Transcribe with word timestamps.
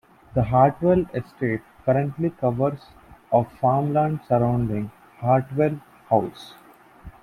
The 0.33 0.41
Hartwell 0.45 1.05
Estate 1.13 1.61
currently 1.85 2.31
covers 2.31 2.87
of 3.31 3.51
farmland 3.59 4.21
surrounding 4.27 4.89
Hartwell 5.19 5.79
House. 6.09 6.55